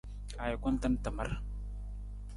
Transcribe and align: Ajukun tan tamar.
Ajukun 0.45 0.75
tan 0.81 0.95
tamar. 1.03 1.29